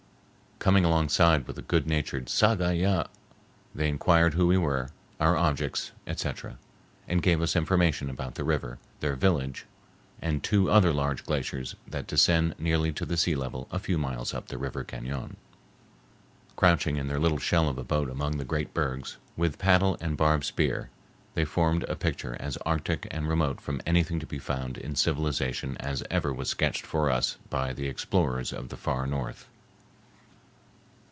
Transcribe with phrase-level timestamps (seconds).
[0.63, 3.05] Coming alongside with a goodnatured "Sagh a ya,"
[3.73, 6.59] they inquired who we were, our objects, etc.,
[7.07, 9.65] and gave us information about the river, their village,
[10.21, 14.35] and two other large glaciers that descend nearly to the sea level a few miles
[14.35, 15.33] up the river cañon.
[16.55, 20.15] Crouching in their little shell of a boat among the great bergs, with paddle and
[20.15, 20.91] barbed spear,
[21.33, 25.75] they formed a picture as arctic and remote from anything to be found in civilization
[25.77, 29.47] as ever was sketched for us by the explorers of the Far North.